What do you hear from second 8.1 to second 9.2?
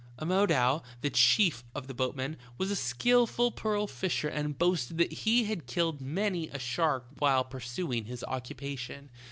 occupation.